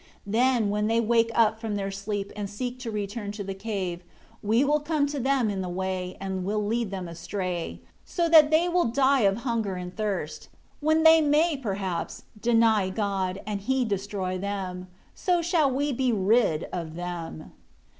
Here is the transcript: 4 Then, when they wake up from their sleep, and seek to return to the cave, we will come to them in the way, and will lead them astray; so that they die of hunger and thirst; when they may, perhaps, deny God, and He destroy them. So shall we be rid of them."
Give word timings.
4 0.25 0.31
Then, 0.31 0.69
when 0.71 0.87
they 0.87 0.99
wake 0.99 1.29
up 1.35 1.59
from 1.59 1.75
their 1.75 1.91
sleep, 1.91 2.33
and 2.35 2.49
seek 2.49 2.79
to 2.79 2.89
return 2.89 3.31
to 3.33 3.43
the 3.43 3.53
cave, 3.53 4.01
we 4.41 4.63
will 4.65 4.79
come 4.79 5.05
to 5.05 5.19
them 5.19 5.47
in 5.47 5.61
the 5.61 5.69
way, 5.69 6.17
and 6.19 6.43
will 6.43 6.65
lead 6.65 6.89
them 6.89 7.07
astray; 7.07 7.81
so 8.03 8.27
that 8.27 8.49
they 8.49 8.67
die 8.93 9.19
of 9.21 9.37
hunger 9.45 9.75
and 9.75 9.95
thirst; 9.95 10.49
when 10.79 11.03
they 11.03 11.21
may, 11.21 11.55
perhaps, 11.55 12.23
deny 12.41 12.89
God, 12.89 13.41
and 13.45 13.61
He 13.61 13.85
destroy 13.85 14.39
them. 14.39 14.87
So 15.13 15.43
shall 15.43 15.69
we 15.69 15.93
be 15.93 16.11
rid 16.11 16.63
of 16.73 16.95
them." 16.95 17.53